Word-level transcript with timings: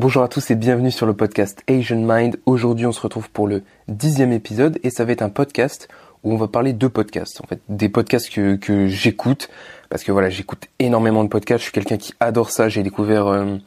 Bonjour 0.00 0.22
à 0.22 0.28
tous 0.28 0.50
et 0.50 0.54
bienvenue 0.54 0.90
sur 0.90 1.04
le 1.04 1.12
podcast 1.12 1.62
Asian 1.68 2.00
Mind. 2.00 2.40
Aujourd'hui, 2.46 2.86
on 2.86 2.92
se 2.92 3.02
retrouve 3.02 3.28
pour 3.28 3.46
le 3.46 3.62
dixième 3.86 4.32
épisode 4.32 4.78
et 4.82 4.88
ça 4.88 5.04
va 5.04 5.12
être 5.12 5.20
un 5.20 5.28
podcast 5.28 5.88
où 6.24 6.32
on 6.32 6.38
va 6.38 6.48
parler 6.48 6.72
de 6.72 6.86
podcasts. 6.86 7.42
En 7.42 7.46
fait, 7.46 7.60
des 7.68 7.90
podcasts 7.90 8.32
que, 8.32 8.56
que 8.56 8.86
j'écoute 8.86 9.50
parce 9.90 10.02
que 10.02 10.10
voilà, 10.10 10.30
j'écoute 10.30 10.68
énormément 10.78 11.22
de 11.22 11.28
podcasts. 11.28 11.58
Je 11.58 11.64
suis 11.64 11.72
quelqu'un 11.72 11.98
qui 11.98 12.14
adore 12.18 12.48
ça. 12.48 12.70
J'ai 12.70 12.82
découvert 12.82 13.26
euh, 13.26 13.58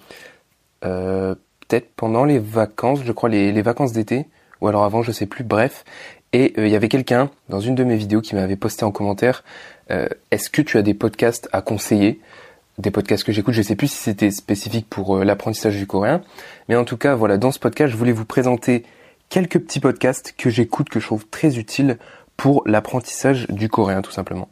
euh, 0.86 1.36
peut-être 1.68 1.94
pendant 1.96 2.26
les 2.26 2.40
vacances, 2.40 3.02
je 3.06 3.12
crois 3.12 3.30
les, 3.30 3.52
les 3.52 3.62
vacances 3.62 3.94
d'été 3.94 4.26
ou 4.60 4.68
alors 4.68 4.86
avant, 4.86 5.04
je 5.04 5.12
sais 5.12 5.28
plus. 5.28 5.44
Bref, 5.44 5.86
et 6.32 6.56
euh, 6.58 6.66
il 6.66 6.74
y 6.74 6.76
avait 6.76 6.90
quelqu'un 6.90 7.30
dans 7.50 7.60
une 7.60 7.76
de 7.76 7.84
mes 7.84 7.96
vidéos 7.96 8.22
qui 8.22 8.34
m'avait 8.34 8.56
posté 8.56 8.86
en 8.86 8.92
commentaire 8.92 9.44
Est-ce 10.32 10.50
que 10.50 10.64
tu 10.64 10.80
as 10.80 10.82
des 10.82 10.96
podcasts 10.96 11.48
à 11.52 11.62
conseiller? 11.62 12.20
Des 12.78 12.92
podcasts 12.92 13.24
que 13.24 13.32
j'écoute. 13.32 13.54
Je 13.54 13.62
sais 13.62 13.76
plus 13.76 13.88
si 13.88 13.98
c'était 13.98 14.32
spécifique 14.32 14.88
pour 14.90 15.18
euh, 15.18 15.24
l'apprentissage 15.24 15.76
du 15.76 15.88
coréen, 15.88 16.22
mais 16.70 16.76
en 16.76 16.86
tout 16.86 16.98
cas, 16.98 17.16
voilà, 17.16 17.38
dans 17.38 17.52
ce 17.52 17.60
podcast, 17.60 17.92
je 17.92 17.98
voulais 17.98 18.12
vous 18.12 18.26
présenter 18.26 18.84
quelques 19.30 19.60
petits 19.60 19.80
podcasts 19.80 20.34
que 20.38 20.50
j'écoute, 20.50 20.90
que 20.90 21.00
je 21.00 21.06
trouve 21.06 21.26
très 21.28 21.58
utiles 21.58 21.98
pour 22.38 22.64
l'apprentissage 22.66 23.48
du 23.48 23.70
coréen, 23.70 24.02
tout 24.02 24.12
simplement. 24.12 24.50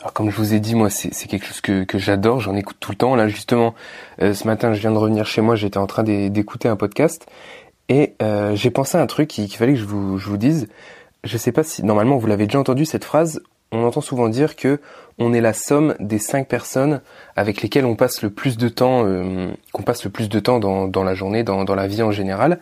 Alors 0.00 0.12
comme 0.14 0.30
je 0.30 0.36
vous 0.36 0.52
ai 0.52 0.58
dit, 0.58 0.74
moi 0.74 0.90
c'est 0.90 1.28
quelque 1.28 1.46
chose 1.46 1.60
que, 1.60 1.84
que 1.84 1.96
j'adore, 1.96 2.40
j'en 2.40 2.56
écoute 2.56 2.76
tout 2.80 2.90
le 2.90 2.96
temps. 2.96 3.14
Là 3.14 3.28
justement, 3.28 3.74
euh, 4.20 4.34
ce 4.34 4.48
matin 4.48 4.74
je 4.74 4.80
viens 4.80 4.90
de 4.90 4.96
revenir 4.96 5.26
chez 5.26 5.42
moi, 5.42 5.54
j'étais 5.54 5.78
en 5.78 5.86
train 5.86 6.02
d'écouter 6.02 6.68
un 6.68 6.74
podcast 6.74 7.26
et 7.88 8.14
euh, 8.20 8.56
j'ai 8.56 8.70
pensé 8.72 8.98
à 8.98 9.00
un 9.00 9.06
truc 9.06 9.28
qu'il 9.28 9.48
fallait 9.54 9.74
que 9.74 9.78
je 9.78 9.84
vous, 9.84 10.18
je 10.18 10.28
vous 10.28 10.38
dise. 10.38 10.66
Je 11.22 11.36
sais 11.36 11.52
pas 11.52 11.62
si 11.62 11.84
normalement 11.84 12.16
vous 12.16 12.26
l'avez 12.26 12.46
déjà 12.46 12.58
entendu 12.58 12.84
cette 12.84 13.04
phrase, 13.04 13.40
on 13.72 13.84
entend 13.84 14.00
souvent 14.00 14.28
dire 14.28 14.54
que 14.54 14.80
on 15.18 15.32
est 15.32 15.40
la 15.40 15.52
somme 15.52 15.94
des 15.98 16.18
cinq 16.18 16.48
personnes 16.48 17.00
avec 17.36 17.62
lesquelles 17.62 17.84
on 17.84 17.96
passe 17.96 18.22
le 18.22 18.30
plus 18.30 18.56
de 18.56 18.68
temps, 18.68 19.04
euh, 19.04 19.50
qu'on 19.72 19.82
passe 19.82 20.04
le 20.04 20.10
plus 20.10 20.28
de 20.28 20.40
temps 20.40 20.58
dans, 20.58 20.88
dans 20.88 21.04
la 21.04 21.14
journée, 21.14 21.42
dans, 21.42 21.64
dans, 21.64 21.74
la 21.74 21.86
vie 21.86 22.02
en 22.02 22.12
général. 22.12 22.58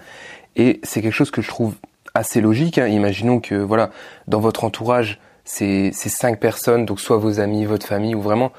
Et 0.57 0.81
c'est 0.83 1.03
quelque 1.03 1.15
chose 1.15 1.31
que 1.31 1.43
je 1.43 1.49
trouve 1.49 1.75
assez 2.15 2.41
logique. 2.41 2.79
Hein. 2.79 2.87
Imaginons 2.89 3.41
que 3.41 3.55
voilà, 3.55 3.91
dans 4.27 4.41
votre 4.41 4.65
entourage, 4.65 5.21
c'est 5.45 5.91
ces 5.93 6.09
cinq 6.09 6.41
personnes, 6.41 6.87
donc 6.87 7.01
soit 7.01 7.19
vos 7.19 7.41
amis, 7.41 7.65
votre 7.65 7.87
famille, 7.87 8.15
ou 8.15 8.21
vraiment 8.21 8.53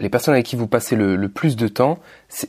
les 0.00 0.08
personnes 0.08 0.34
avec 0.34 0.46
qui 0.46 0.56
vous 0.56 0.68
passez 0.68 0.94
le, 0.94 1.16
le 1.16 1.28
plus 1.28 1.56
de 1.56 1.68
temps. 1.68 1.98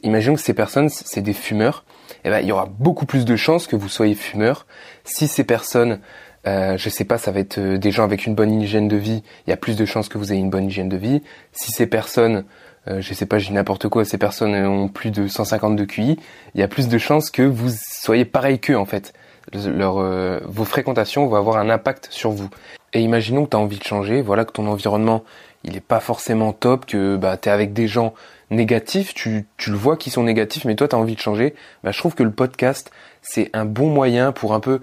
Imaginons 0.03 0.35
que 0.35 0.41
ces 0.41 0.53
personnes, 0.53 0.89
c'est 0.89 1.21
des 1.21 1.33
fumeurs. 1.33 1.85
Eh 2.23 2.29
ben, 2.29 2.39
il 2.39 2.47
y 2.47 2.51
aura 2.51 2.65
beaucoup 2.65 3.05
plus 3.05 3.25
de 3.25 3.35
chances 3.35 3.67
que 3.67 3.75
vous 3.75 3.89
soyez 3.89 4.15
fumeur 4.15 4.65
si 5.03 5.27
ces 5.27 5.43
personnes 5.43 5.99
euh, 6.47 6.77
je 6.77 6.89
sais 6.89 7.03
pas, 7.03 7.17
ça 7.17 7.31
va 7.31 7.39
être 7.39 7.57
euh, 7.57 7.77
des 7.77 7.91
gens 7.91 8.03
avec 8.03 8.25
une 8.25 8.35
bonne 8.35 8.61
hygiène 8.61 8.87
de 8.87 8.95
vie. 8.95 9.23
Il 9.45 9.49
y 9.49 9.53
a 9.53 9.57
plus 9.57 9.75
de 9.75 9.85
chances 9.85 10.09
que 10.09 10.17
vous 10.17 10.31
ayez 10.31 10.41
une 10.41 10.49
bonne 10.49 10.67
hygiène 10.67 10.89
de 10.89 10.97
vie. 10.97 11.21
Si 11.51 11.71
ces 11.71 11.87
personnes, 11.87 12.45
euh, 12.87 13.01
je 13.01 13.13
sais 13.13 13.25
pas, 13.25 13.39
j'ai 13.39 13.53
n'importe 13.53 13.87
quoi, 13.89 14.05
ces 14.05 14.17
personnes 14.17 14.55
ont 14.55 14.87
plus 14.87 15.11
de 15.11 15.27
150 15.27 15.75
de 15.75 15.85
QI, 15.85 16.17
il 16.55 16.59
y 16.59 16.63
a 16.63 16.67
plus 16.67 16.87
de 16.87 16.97
chances 16.97 17.29
que 17.29 17.43
vous 17.43 17.69
soyez 17.69 18.25
pareil 18.25 18.59
qu'eux 18.59 18.77
en 18.77 18.85
fait. 18.85 19.13
Leur, 19.53 19.97
euh, 19.97 20.39
vos 20.45 20.65
fréquentations 20.65 21.25
vont 21.27 21.35
avoir 21.35 21.57
un 21.57 21.69
impact 21.69 22.07
sur 22.11 22.31
vous. 22.31 22.49
Et 22.93 23.01
imaginons 23.01 23.45
que 23.45 23.51
tu 23.51 23.57
as 23.57 23.59
envie 23.59 23.79
de 23.79 23.83
changer, 23.83 24.21
voilà 24.21 24.45
que 24.45 24.51
ton 24.51 24.67
environnement 24.67 25.23
il 25.65 25.75
est 25.75 25.81
pas 25.81 25.99
forcément 25.99 26.53
top, 26.53 26.85
que 26.85 27.17
bah, 27.17 27.35
tu 27.35 27.49
es 27.49 27.51
avec 27.51 27.73
des 27.73 27.87
gens 27.87 28.13
négatifs, 28.49 29.13
tu, 29.13 29.45
tu 29.57 29.71
le 29.71 29.75
vois 29.75 29.97
qui 29.97 30.09
sont 30.09 30.23
négatifs, 30.23 30.63
mais 30.63 30.75
toi 30.75 30.87
tu 30.87 30.95
as 30.95 30.99
envie 30.99 31.15
de 31.15 31.19
changer. 31.19 31.53
Bah, 31.83 31.91
je 31.91 31.99
trouve 31.99 32.15
que 32.15 32.23
le 32.23 32.31
podcast 32.31 32.91
c'est 33.21 33.49
un 33.53 33.65
bon 33.65 33.89
moyen 33.89 34.31
pour 34.31 34.53
un 34.53 34.61
peu 34.61 34.79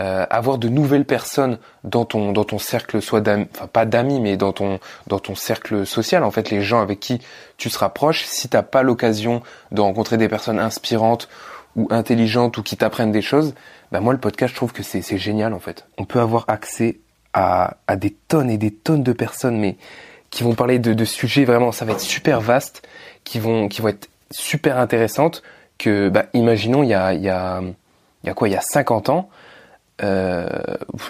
euh, 0.00 0.24
avoir 0.30 0.56
de 0.56 0.68
nouvelles 0.68 1.04
personnes 1.04 1.58
dans 1.84 2.06
ton 2.06 2.32
dans 2.32 2.44
ton 2.44 2.58
cercle 2.58 3.02
soit 3.02 3.20
enfin 3.28 3.66
pas 3.66 3.84
d'amis 3.84 4.18
mais 4.18 4.38
dans 4.38 4.52
ton 4.52 4.80
dans 5.08 5.18
ton 5.18 5.34
cercle 5.34 5.84
social 5.84 6.24
en 6.24 6.30
fait 6.30 6.48
les 6.48 6.62
gens 6.62 6.80
avec 6.80 7.00
qui 7.00 7.20
tu 7.58 7.68
te 7.68 7.78
rapproches 7.78 8.24
si 8.24 8.48
t'as 8.48 8.62
pas 8.62 8.82
l'occasion 8.82 9.42
de 9.72 9.82
rencontrer 9.82 10.16
des 10.16 10.28
personnes 10.28 10.58
inspirantes 10.58 11.28
ou 11.76 11.86
intelligentes 11.90 12.56
ou 12.56 12.62
qui 12.62 12.78
t'apprennent 12.78 13.12
des 13.12 13.20
choses 13.20 13.54
bah 13.92 14.00
moi 14.00 14.14
le 14.14 14.18
podcast 14.18 14.52
je 14.52 14.56
trouve 14.56 14.72
que 14.72 14.82
c'est 14.82 15.02
c'est 15.02 15.18
génial 15.18 15.52
en 15.52 15.60
fait. 15.60 15.86
On 15.98 16.06
peut 16.06 16.20
avoir 16.20 16.46
accès 16.48 17.00
à 17.34 17.76
à 17.86 17.96
des 17.96 18.10
tonnes 18.10 18.48
et 18.48 18.56
des 18.56 18.72
tonnes 18.72 19.02
de 19.02 19.12
personnes 19.12 19.58
mais 19.58 19.76
qui 20.30 20.44
vont 20.44 20.54
parler 20.54 20.78
de, 20.78 20.94
de 20.94 21.04
sujets 21.04 21.44
vraiment 21.44 21.72
ça 21.72 21.84
va 21.84 21.92
être 21.92 22.00
super 22.00 22.40
vaste 22.40 22.88
qui 23.24 23.38
vont 23.38 23.68
qui 23.68 23.82
vont 23.82 23.88
être 23.88 24.08
super 24.30 24.78
intéressantes 24.78 25.42
que 25.76 26.08
bah 26.08 26.24
imaginons 26.32 26.84
il 26.84 26.88
y 26.88 26.94
a 26.94 27.12
il 27.12 27.20
y 27.20 27.28
a 27.28 27.60
il 27.60 28.26
y 28.26 28.30
a 28.30 28.34
quoi 28.34 28.48
il 28.48 28.52
y 28.52 28.56
a 28.56 28.62
50 28.62 29.10
ans 29.10 29.28
euh, 30.02 30.46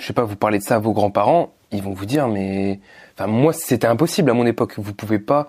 je 0.00 0.06
sais 0.06 0.12
pas, 0.12 0.24
vous 0.24 0.36
parlez 0.36 0.58
de 0.58 0.64
ça 0.64 0.76
à 0.76 0.78
vos 0.78 0.92
grands-parents, 0.92 1.52
ils 1.72 1.82
vont 1.82 1.92
vous 1.92 2.06
dire, 2.06 2.28
mais, 2.28 2.80
moi, 3.26 3.52
c'était 3.52 3.86
impossible 3.86 4.30
à 4.30 4.34
mon 4.34 4.46
époque. 4.46 4.74
Vous 4.78 4.94
pouvez 4.94 5.18
pas 5.18 5.48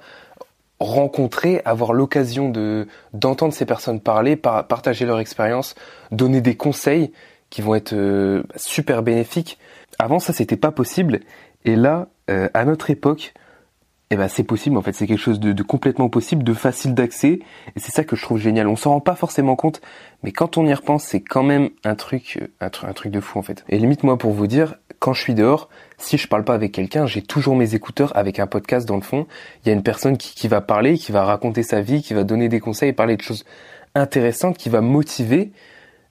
rencontrer, 0.79 1.62
avoir 1.63 1.94
l'occasion 1.94 2.50
de 2.50 2.88
d'entendre 3.13 3.53
ces 3.53 3.66
personnes 3.66 4.00
parler, 4.00 4.35
partager 4.35 5.06
leur 5.06 5.19
expérience, 5.19 5.75
donner 6.12 6.41
des 6.41 6.56
conseils 6.56 7.12
qui 7.50 7.62
vont 7.62 7.75
être 7.75 7.94
euh, 7.94 8.44
super 8.56 9.03
bénéfiques. 9.03 9.59
Avant, 10.00 10.19
ça, 10.19 10.34
c'était 10.34 10.58
pas 10.58 10.72
possible. 10.72 11.19
Et 11.66 11.75
là, 11.75 12.08
euh, 12.29 12.50
à 12.53 12.66
notre 12.66 12.90
époque, 12.90 13.34
eh 14.11 14.17
ben 14.17 14.27
c'est 14.27 14.44
possible 14.44 14.75
en 14.77 14.81
fait, 14.81 14.91
c'est 14.91 15.07
quelque 15.07 15.17
chose 15.17 15.39
de, 15.39 15.63
complètement 15.63 16.09
possible, 16.09 16.44
de 16.44 16.53
facile 16.53 16.94
d'accès, 16.94 17.39
et 17.75 17.79
c'est 17.79 17.94
ça 17.94 18.03
que 18.03 18.17
je 18.17 18.22
trouve 18.22 18.38
génial. 18.38 18.67
On 18.67 18.75
s'en 18.75 18.91
rend 18.91 18.99
pas 18.99 19.16
forcément 19.16 19.55
compte, 19.55 19.81
mais 20.22 20.33
quand 20.33 20.57
on 20.57 20.66
y 20.66 20.73
repense, 20.73 21.05
c'est 21.05 21.22
quand 21.22 21.44
même 21.44 21.69
un 21.85 21.95
truc, 21.95 22.39
un, 22.59 22.66
un, 22.66 22.94
truc 22.94 23.11
de 23.11 23.22
fou 23.22 23.39
en 23.39 23.41
fait. 23.41 23.63
Et 23.69 23.79
limite 23.79 24.03
moi 24.03 24.17
pour 24.17 24.33
vous 24.33 24.47
dire, 24.47 24.75
quand 24.99 25.13
je 25.13 25.22
suis 25.22 25.33
dehors, 25.33 25.69
si 25.97 26.17
je 26.17 26.27
parle 26.27 26.44
pas 26.44 26.53
avec 26.53 26.73
quelqu'un, 26.73 27.05
j'ai 27.05 27.22
toujours 27.22 27.55
mes 27.55 27.73
écouteurs 27.73 28.16
avec 28.17 28.39
un 28.39 28.47
podcast 28.47 28.85
dans 28.85 28.97
le 28.97 29.01
fond. 29.01 29.27
Il 29.63 29.69
y 29.69 29.72
a 29.72 29.73
une 29.73 29.83
personne 29.83 30.17
qui, 30.17 30.35
qui 30.35 30.49
va 30.49 30.59
parler, 30.59 30.97
qui 30.97 31.13
va 31.13 31.23
raconter 31.23 31.63
sa 31.63 31.79
vie, 31.79 32.01
qui 32.01 32.13
va 32.13 32.25
donner 32.25 32.49
des 32.49 32.59
conseils, 32.59 32.91
parler 32.91 33.16
de 33.16 33.22
choses 33.22 33.45
intéressantes, 33.95 34.57
qui 34.57 34.67
va 34.67 34.81
motiver. 34.81 35.53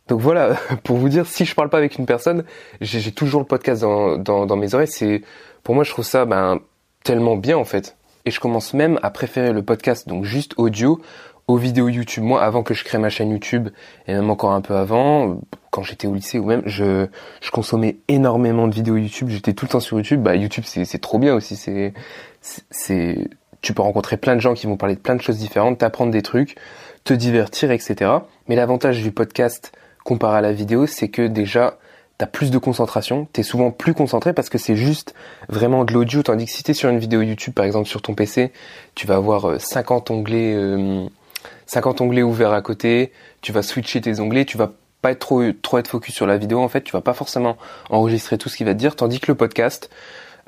Donc 0.09 0.21
voilà, 0.21 0.57
pour 0.85 0.97
vous 0.97 1.11
dire, 1.11 1.27
si 1.27 1.45
je 1.45 1.55
parle 1.55 1.69
pas 1.69 1.79
avec 1.79 1.99
une 1.99 2.07
personne, 2.07 2.45
j'ai 2.81 3.13
toujours 3.13 3.43
le 3.43 3.47
podcast 3.47 3.83
dans, 3.83 4.17
dans, 4.17 4.47
dans 4.47 4.57
mes 4.57 4.75
oreilles. 4.75 4.89
C'est 4.89 5.21
pour 5.63 5.75
moi, 5.75 5.85
je 5.85 5.91
trouve 5.91 6.07
ça 6.07 6.25
ben 6.25 6.61
tellement 7.05 7.37
bien 7.37 7.57
en 7.57 7.65
fait. 7.65 7.97
Et 8.27 8.31
je 8.31 8.41
commence 8.41 8.75
même 8.75 8.99
à 9.03 9.11
préférer 9.11 9.53
le 9.53 9.63
podcast, 9.63 10.07
donc 10.07 10.25
juste 10.25 10.55
audio, 10.59 11.01
aux 11.51 11.57
vidéos 11.57 11.89
YouTube. 11.89 12.23
Moi, 12.23 12.43
avant 12.43 12.63
que 12.63 12.75
je 12.75 12.85
crée 12.85 12.99
ma 12.99 13.09
chaîne 13.09 13.31
YouTube, 13.31 13.71
et 14.07 14.15
même 14.15 14.31
encore 14.31 14.53
un 14.53 14.61
peu 14.61 14.77
avant, 14.77 15.41
quand 15.71 15.83
j'étais 15.83 16.07
au 16.07 16.15
lycée 16.15 16.39
ou 16.39 16.45
même, 16.45 16.63
je, 16.67 17.07
je 17.41 17.51
consommais 17.51 17.97
énormément 18.09 18.69
de 18.69 18.75
vidéos 18.75 18.97
YouTube. 18.97 19.29
J'étais 19.31 19.53
tout 19.53 19.65
le 19.65 19.71
temps 19.71 19.81
sur 19.81 19.97
YouTube. 19.97 20.23
Bah, 20.23 20.37
YouTube, 20.37 20.65
c'est 20.65 21.01
trop 21.01 21.19
bien 21.19 21.35
aussi. 21.35 21.57
C'est, 21.57 21.95
c'est, 22.41 23.29
tu 23.63 23.75
peux 23.75 23.83
rencontrer 23.83 24.17
plein 24.17 24.37
de 24.37 24.41
gens 24.41 24.55
qui 24.55 24.67
vont 24.67 24.77
parler 24.77 24.95
de 24.95 25.01
plein 25.01 25.17
de 25.17 25.23
choses 25.23 25.39
différentes, 25.39 25.79
t'apprendre 25.79 26.13
des 26.13 26.23
trucs, 26.23 26.57
te 27.05 27.15
divertir, 27.15 27.71
etc. 27.71 28.11
Mais 28.49 28.55
l'avantage 28.55 29.03
du 29.03 29.13
podcast 29.13 29.73
comparé 30.05 30.39
à 30.39 30.41
la 30.41 30.53
vidéo, 30.53 30.87
c'est 30.87 31.09
que 31.09 31.27
déjà, 31.27 31.79
t'as 32.21 32.27
plus 32.27 32.51
de 32.51 32.59
concentration, 32.59 33.27
t'es 33.33 33.43
souvent 33.43 33.71
plus 33.71 33.95
concentré 33.95 34.35
parce 34.35 34.51
que 34.51 34.59
c'est 34.59 34.77
juste 34.77 35.15
vraiment 35.49 35.87
de 35.87 35.95
l'audio, 35.95 36.23
tandis 36.23 36.45
que 36.45 36.51
si 36.51 36.63
t'es 36.63 36.75
sur 36.75 36.91
une 36.91 36.99
vidéo 36.99 37.23
YouTube, 37.23 37.55
par 37.55 37.65
exemple 37.65 37.89
sur 37.89 38.03
ton 38.03 38.13
PC, 38.13 38.53
tu 38.95 39.07
vas 39.07 39.15
avoir 39.15 39.59
50 39.59 40.11
euh, 40.11 40.15
onglets, 40.15 41.09
50 41.65 41.99
euh, 41.99 42.05
onglets 42.05 42.23
ouverts 42.23 42.53
à 42.53 42.61
côté, 42.61 43.11
tu 43.41 43.53
vas 43.53 43.63
switcher 43.63 44.03
tes 44.03 44.21
onglets, 44.21 44.45
tu 44.45 44.59
vas 44.59 44.71
pas 45.01 45.13
être 45.13 45.21
trop, 45.21 45.51
trop 45.63 45.79
être 45.79 45.89
focus 45.89 46.15
sur 46.15 46.27
la 46.27 46.37
vidéo 46.37 46.61
en 46.61 46.69
fait, 46.69 46.83
tu 46.83 46.93
vas 46.93 47.01
pas 47.01 47.15
forcément 47.15 47.57
enregistrer 47.89 48.37
tout 48.37 48.51
ce 48.51 48.59
qu'il 48.59 48.67
va 48.67 48.75
te 48.75 48.79
dire, 48.79 48.97
tandis 48.97 49.19
que 49.19 49.33
le 49.33 49.35
podcast, 49.35 49.89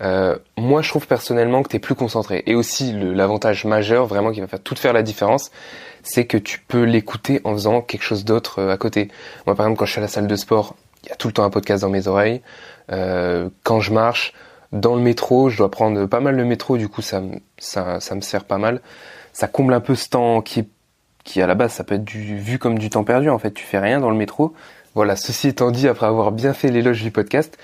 euh, 0.02 0.36
moi 0.58 0.82
je 0.82 0.90
trouve 0.90 1.06
personnellement 1.06 1.62
que 1.62 1.70
t'es 1.70 1.78
plus 1.78 1.94
concentré. 1.94 2.42
Et 2.44 2.54
aussi 2.54 2.92
l'avantage 2.92 3.64
majeur, 3.64 4.04
vraiment 4.04 4.30
qui 4.30 4.42
va 4.42 4.46
faire 4.46 4.60
tout 4.60 4.74
faire 4.74 4.92
la 4.92 5.02
différence, 5.02 5.50
c'est 6.02 6.26
que 6.26 6.36
tu 6.36 6.60
peux 6.68 6.82
l'écouter 6.82 7.40
en 7.44 7.54
faisant 7.54 7.80
quelque 7.80 8.04
chose 8.04 8.26
d'autre 8.26 8.62
à 8.62 8.76
côté. 8.76 9.08
Moi 9.46 9.56
par 9.56 9.64
exemple 9.64 9.78
quand 9.78 9.86
je 9.86 9.92
suis 9.92 10.00
à 10.00 10.02
la 10.02 10.08
salle 10.08 10.26
de 10.26 10.36
sport, 10.36 10.76
il 11.04 11.08
y 11.08 11.12
a 11.12 11.16
tout 11.16 11.28
le 11.28 11.34
temps 11.34 11.44
un 11.44 11.50
podcast 11.50 11.82
dans 11.82 11.90
mes 11.90 12.06
oreilles. 12.08 12.42
Euh, 12.90 13.48
quand 13.62 13.80
je 13.80 13.92
marche 13.92 14.32
dans 14.72 14.94
le 14.94 15.02
métro, 15.02 15.50
je 15.50 15.58
dois 15.58 15.70
prendre 15.70 16.06
pas 16.06 16.20
mal 16.20 16.36
le 16.36 16.44
métro, 16.44 16.76
du 16.76 16.88
coup 16.88 17.02
ça, 17.02 17.22
ça, 17.58 18.00
ça 18.00 18.14
me 18.14 18.20
sert 18.20 18.44
pas 18.44 18.58
mal. 18.58 18.80
Ça 19.32 19.48
comble 19.48 19.74
un 19.74 19.80
peu 19.80 19.94
ce 19.94 20.08
temps 20.08 20.42
qui, 20.42 20.68
qui 21.24 21.40
à 21.42 21.46
la 21.46 21.54
base 21.54 21.72
ça 21.72 21.84
peut 21.84 21.94
être 21.94 22.04
du, 22.04 22.38
vu 22.38 22.58
comme 22.58 22.78
du 22.78 22.90
temps 22.90 23.04
perdu 23.04 23.30
en 23.30 23.38
fait. 23.38 23.52
Tu 23.52 23.64
fais 23.64 23.78
rien 23.78 24.00
dans 24.00 24.10
le 24.10 24.16
métro. 24.16 24.54
Voilà. 24.94 25.16
Ceci 25.16 25.48
étant 25.48 25.70
dit, 25.70 25.88
après 25.88 26.06
avoir 26.06 26.32
bien 26.32 26.52
fait 26.52 26.70
l'éloge 26.70 27.02
du 27.02 27.10
podcast, 27.10 27.58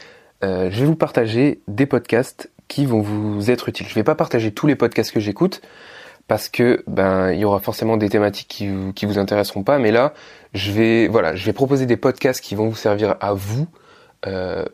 euh, 0.45 0.71
je 0.71 0.81
vais 0.81 0.87
vous 0.87 0.97
partager 0.97 1.61
des 1.69 1.87
podcasts 1.87 2.51
qui 2.69 2.87
vont 2.87 3.01
vous 3.01 3.51
être 3.51 3.69
utiles. 3.69 3.89
Je 3.89 3.95
vais 3.95 4.05
pas 4.05 4.15
partager 4.15 4.53
tous 4.53 4.67
les 4.67 4.77
podcasts 4.77 5.11
que 5.11 5.21
j'écoute 5.21 5.63
parce 6.29 6.49
que 6.49 6.85
ben 6.87 7.33
il 7.33 7.41
y 7.41 7.45
aura 7.45 7.59
forcément 7.59 7.97
des 7.97 8.09
thématiques 8.09 8.49
qui, 8.49 8.71
qui 8.95 9.07
vous 9.07 9.19
intéresseront 9.19 9.65
pas, 9.65 9.79
mais 9.79 9.91
là 9.91 10.15
je 10.55 10.71
vais 10.71 11.09
voilà, 11.09 11.35
je 11.35 11.45
vais 11.45 11.53
proposer 11.53 11.87
des 11.87 11.97
podcasts 11.97 12.41
qui 12.41 12.55
vont 12.55 12.69
vous 12.69 12.77
servir 12.77 13.17
à 13.21 13.33
vous, 13.33 13.67
euh, 14.27 14.65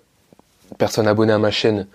personnes 0.77 1.09
abonnées 1.09 1.33
à 1.33 1.39
ma 1.39 1.51
chaîne 1.51 1.87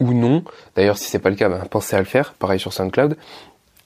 ou 0.00 0.12
non. 0.12 0.44
D'ailleurs, 0.76 0.98
si 0.98 1.10
c'est 1.10 1.18
pas 1.18 1.30
le 1.30 1.36
cas, 1.36 1.48
ben, 1.48 1.64
pensez 1.70 1.96
à 1.96 1.98
le 1.98 2.04
faire. 2.04 2.34
Pareil 2.34 2.60
sur 2.60 2.72
SoundCloud, 2.72 3.16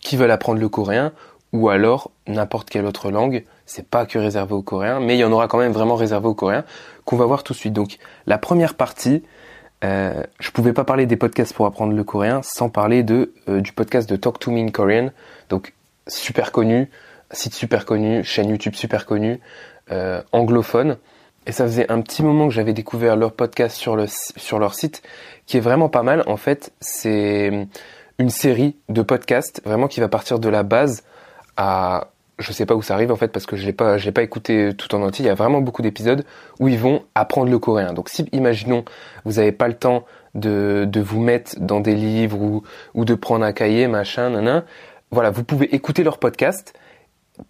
qui 0.00 0.16
veulent 0.16 0.30
apprendre 0.30 0.60
le 0.60 0.68
coréen 0.68 1.12
ou 1.52 1.68
alors 1.68 2.10
n'importe 2.26 2.70
quelle 2.70 2.86
autre 2.86 3.10
langue. 3.10 3.44
C'est 3.66 3.86
pas 3.86 4.06
que 4.06 4.18
réservé 4.18 4.54
aux 4.54 4.62
coréens, 4.62 5.00
mais 5.00 5.16
il 5.16 5.20
y 5.20 5.24
en 5.24 5.32
aura 5.32 5.48
quand 5.48 5.58
même 5.58 5.72
vraiment 5.72 5.96
réservé 5.96 6.28
aux 6.28 6.34
coréens 6.34 6.64
qu'on 7.04 7.16
va 7.16 7.26
voir 7.26 7.42
tout 7.42 7.52
de 7.52 7.58
suite. 7.58 7.72
Donc 7.72 7.98
la 8.26 8.38
première 8.38 8.74
partie, 8.74 9.22
euh, 9.84 10.22
je 10.38 10.50
pouvais 10.50 10.72
pas 10.72 10.84
parler 10.84 11.06
des 11.06 11.16
podcasts 11.16 11.52
pour 11.52 11.66
apprendre 11.66 11.92
le 11.92 12.04
coréen 12.04 12.40
sans 12.42 12.68
parler 12.68 13.02
de 13.02 13.32
euh, 13.48 13.60
du 13.60 13.72
podcast 13.72 14.08
de 14.08 14.16
Talk 14.16 14.38
to 14.38 14.50
Me 14.50 14.60
in 14.60 14.68
Korean, 14.68 15.10
donc 15.48 15.74
super 16.06 16.52
connu, 16.52 16.90
site 17.30 17.54
super 17.54 17.84
connu, 17.84 18.24
chaîne 18.24 18.48
YouTube 18.48 18.74
super 18.74 19.06
connue. 19.06 19.40
anglophones. 20.32 20.96
Et 21.44 21.52
ça 21.52 21.64
faisait 21.64 21.90
un 21.90 22.00
petit 22.02 22.22
moment 22.22 22.46
que 22.48 22.54
j'avais 22.54 22.72
découvert 22.72 23.16
leur 23.16 23.32
podcast 23.32 23.76
sur, 23.76 23.96
le, 23.96 24.06
sur 24.06 24.58
leur 24.58 24.74
site, 24.74 25.02
qui 25.46 25.56
est 25.56 25.60
vraiment 25.60 25.88
pas 25.88 26.04
mal. 26.04 26.22
En 26.26 26.36
fait, 26.36 26.72
c'est 26.80 27.68
une 28.18 28.30
série 28.30 28.76
de 28.88 29.02
podcasts 29.02 29.60
vraiment 29.64 29.88
qui 29.88 30.00
va 30.00 30.08
partir 30.08 30.38
de 30.38 30.48
la 30.48 30.62
base 30.62 31.02
à 31.56 32.12
je 32.38 32.52
sais 32.52 32.66
pas 32.66 32.74
où 32.74 32.82
ça 32.82 32.94
arrive 32.94 33.12
en 33.12 33.16
fait 33.16 33.28
parce 33.28 33.46
que 33.46 33.56
je 33.56 33.64
l'ai 33.66 33.72
pas 33.72 33.98
je 33.98 34.10
pas 34.10 34.22
écouté 34.22 34.72
tout 34.76 34.94
en 34.94 35.02
entier. 35.02 35.24
Il 35.24 35.28
y 35.28 35.30
a 35.30 35.34
vraiment 35.34 35.60
beaucoup 35.60 35.82
d'épisodes 35.82 36.24
où 36.60 36.68
ils 36.68 36.78
vont 36.78 37.02
apprendre 37.14 37.50
le 37.50 37.58
coréen. 37.58 37.92
Donc 37.92 38.08
si 38.08 38.26
imaginons 38.32 38.84
vous 39.24 39.38
avez 39.38 39.52
pas 39.52 39.68
le 39.68 39.74
temps 39.74 40.04
de, 40.34 40.86
de 40.88 41.00
vous 41.00 41.20
mettre 41.20 41.60
dans 41.60 41.80
des 41.80 41.94
livres 41.94 42.40
ou, 42.40 42.62
ou 42.94 43.04
de 43.04 43.14
prendre 43.14 43.44
un 43.44 43.52
cahier 43.52 43.86
machin 43.86 44.30
nanan, 44.30 44.64
voilà 45.10 45.30
vous 45.30 45.44
pouvez 45.44 45.74
écouter 45.74 46.04
leur 46.04 46.18
podcast 46.18 46.74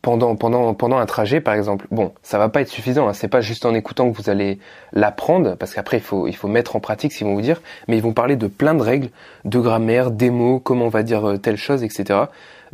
pendant 0.00 0.36
pendant 0.36 0.74
pendant 0.74 0.98
un 0.98 1.06
trajet 1.06 1.40
par 1.40 1.54
exemple. 1.54 1.86
Bon, 1.90 2.12
ça 2.22 2.38
va 2.38 2.48
pas 2.48 2.60
être 2.60 2.68
suffisant. 2.68 3.08
Hein. 3.08 3.12
C'est 3.12 3.28
pas 3.28 3.40
juste 3.40 3.66
en 3.66 3.74
écoutant 3.74 4.10
que 4.10 4.16
vous 4.16 4.30
allez 4.30 4.58
l'apprendre, 4.92 5.56
parce 5.56 5.74
qu'après 5.74 5.98
il 5.98 6.02
faut 6.02 6.26
il 6.26 6.36
faut 6.36 6.48
mettre 6.48 6.76
en 6.76 6.80
pratique, 6.80 7.12
s'ils 7.12 7.26
vont 7.26 7.34
vous 7.34 7.42
dire. 7.42 7.60
Mais 7.88 7.96
ils 7.96 8.02
vont 8.02 8.12
parler 8.12 8.36
de 8.36 8.46
plein 8.46 8.74
de 8.74 8.82
règles, 8.82 9.10
de 9.44 9.58
grammaire, 9.58 10.10
des 10.10 10.30
mots, 10.30 10.60
comment 10.60 10.86
on 10.86 10.90
va 10.90 11.02
dire 11.02 11.28
euh, 11.28 11.36
telle 11.36 11.56
chose, 11.56 11.82
etc. 11.82 12.20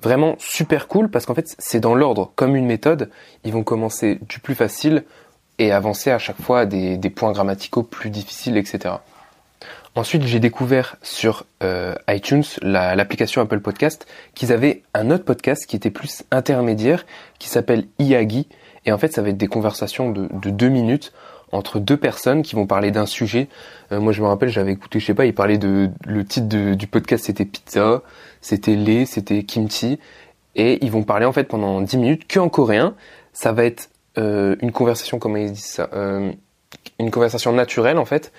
Vraiment 0.00 0.36
super 0.38 0.86
cool 0.86 1.10
parce 1.10 1.26
qu'en 1.26 1.34
fait 1.34 1.54
c'est 1.58 1.80
dans 1.80 1.94
l'ordre, 1.94 2.32
comme 2.36 2.54
une 2.56 2.66
méthode. 2.66 3.10
Ils 3.44 3.52
vont 3.52 3.64
commencer 3.64 4.18
du 4.28 4.38
plus 4.38 4.54
facile 4.54 5.04
et 5.58 5.72
avancer 5.72 6.10
à 6.10 6.18
chaque 6.18 6.40
fois 6.40 6.66
des, 6.66 6.98
points 7.10 7.32
grammaticaux 7.32 7.82
plus 7.82 8.10
difficiles, 8.10 8.56
etc. 8.56 8.96
Ensuite, 9.94 10.22
j'ai 10.22 10.38
découvert 10.38 10.96
sur 11.02 11.44
euh, 11.64 11.94
iTunes, 12.08 12.44
l'application 12.62 13.42
Apple 13.42 13.58
Podcast, 13.58 14.06
qu'ils 14.34 14.52
avaient 14.52 14.82
un 14.94 15.10
autre 15.10 15.24
podcast 15.24 15.66
qui 15.66 15.74
était 15.74 15.90
plus 15.90 16.22
intermédiaire, 16.30 17.04
qui 17.40 17.48
s'appelle 17.48 17.86
Iagi. 17.98 18.46
Et 18.86 18.92
en 18.92 18.98
fait, 18.98 19.12
ça 19.12 19.22
va 19.22 19.30
être 19.30 19.36
des 19.36 19.48
conversations 19.48 20.10
de, 20.10 20.50
deux 20.50 20.68
minutes 20.68 21.12
entre 21.52 21.78
deux 21.78 21.96
personnes 21.96 22.42
qui 22.42 22.54
vont 22.54 22.66
parler 22.66 22.90
d'un 22.90 23.06
sujet. 23.06 23.48
Euh, 23.92 24.00
moi, 24.00 24.12
je 24.12 24.22
me 24.22 24.26
rappelle, 24.26 24.48
j'avais 24.48 24.72
écouté, 24.72 25.00
je 25.00 25.06
sais 25.06 25.14
pas, 25.14 25.24
ils 25.24 25.34
parlaient 25.34 25.58
de 25.58 25.90
le 26.06 26.24
titre 26.24 26.46
du 26.46 26.86
podcast, 26.86 27.24
c'était 27.24 27.44
pizza, 27.44 28.02
c'était 28.40 28.74
lait, 28.74 29.06
c'était 29.06 29.42
kimchi, 29.42 29.98
et 30.56 30.84
ils 30.84 30.90
vont 30.90 31.02
parler 31.02 31.26
en 31.26 31.32
fait 31.32 31.44
pendant 31.44 31.80
10 31.80 31.96
minutes 31.96 32.26
que 32.26 32.38
en 32.38 32.48
coréen. 32.48 32.94
Ça 33.32 33.52
va 33.52 33.64
être 33.64 33.90
euh, 34.18 34.56
une 34.60 34.72
conversation, 34.72 35.18
comment 35.18 35.36
ils 35.36 35.52
disent 35.52 35.64
ça, 35.64 35.90
une 36.98 37.10
conversation 37.10 37.52
naturelle 37.52 37.98
en 37.98 38.04
fait 38.04 38.32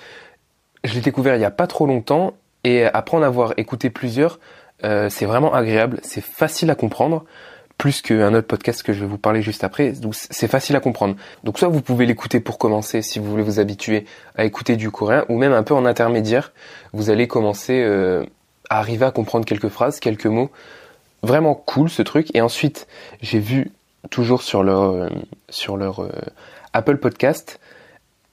je 0.84 0.94
l'ai 0.94 1.02
découvert 1.02 1.36
il 1.36 1.42
y 1.42 1.46
a 1.46 1.52
pas 1.52 1.68
trop 1.68 1.86
longtemps 1.86 2.34
et 2.64 2.86
après 2.86 3.18
en 3.18 3.22
avoir 3.24 3.54
écouté 3.58 3.90
plusieurs, 3.90 4.40
euh, 4.84 5.10
c'est 5.10 5.26
vraiment 5.26 5.54
agréable, 5.54 6.00
c'est 6.04 6.24
facile 6.24 6.70
à 6.70 6.76
comprendre, 6.76 7.26
plus 7.80 8.02
qu'un 8.02 8.34
autre 8.34 8.46
podcast 8.46 8.84
que 8.84 8.92
je 8.92 9.00
vais 9.00 9.08
vous 9.08 9.18
parler 9.18 9.42
juste 9.42 9.64
après. 9.64 9.94
Donc 9.94 10.14
c'est 10.14 10.50
facile 10.50 10.76
à 10.76 10.82
comprendre. 10.82 11.16
Donc 11.46 11.58
soit 11.58 11.70
vous 11.70 11.82
pouvez 11.82 12.06
l'écouter 12.06 12.42
pour 12.42 12.60
commencer 12.60 13.02
si 13.02 13.20
vous 13.20 13.32
voulez 13.32 13.42
vous 13.42 13.60
habituer 13.60 14.06
à 14.36 14.44
écouter 14.44 14.76
du 14.76 14.92
coréen, 14.92 15.26
ou 15.30 15.38
même 15.38 15.54
un 15.54 15.64
peu 15.64 15.74
en 15.74 15.86
intermédiaire, 15.86 16.52
vous 16.92 17.10
allez 17.10 17.28
commencer 17.28 17.82
euh, 17.82 18.26
à 18.70 18.80
arriver 18.80 19.06
à 19.06 19.12
comprendre 19.12 19.46
quelques 19.46 19.70
phrases, 19.70 20.02
quelques 20.02 20.26
mots. 20.26 20.52
Vraiment 21.24 21.56
cool 21.56 21.90
ce 21.90 22.02
truc. 22.02 22.28
Et 22.36 22.42
ensuite 22.42 22.86
j'ai 23.22 23.40
vu 23.40 23.72
toujours 24.10 24.44
sur 24.44 24.62
leur 24.62 24.92
euh, 24.92 25.08
sur 25.48 25.78
leur 25.78 26.06
Apple 26.74 26.98
Podcast 26.98 27.62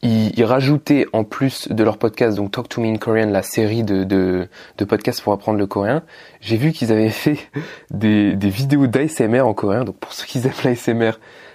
ils, 0.03 0.45
rajoutaient 0.45 1.07
en 1.13 1.25
plus 1.25 1.69
de 1.69 1.83
leur 1.83 1.99
podcast, 1.99 2.37
donc 2.37 2.53
Talk 2.53 2.69
to 2.69 2.81
Me 2.81 2.89
in 2.89 2.97
Korean, 2.97 3.31
la 3.31 3.43
série 3.43 3.83
de, 3.83 4.05
de, 4.05 4.49
de 4.79 4.85
podcasts 4.85 5.23
pour 5.23 5.33
apprendre 5.33 5.59
le 5.59 5.67
coréen, 5.67 6.03
j'ai 6.41 6.57
vu 6.57 6.73
qu'ils 6.73 6.93
avaient 6.93 7.11
fait 7.11 7.39
des, 7.91 8.35
des 8.35 8.51
vidéos 8.51 8.87
d'ASMR 8.87 9.41
en 9.41 9.55
coréen. 9.55 9.85
Donc 9.85 9.97
pour 9.97 10.13
ceux 10.13 10.27
qui 10.27 10.39
aiment 10.39 10.53
l'ASMR, 10.65 11.13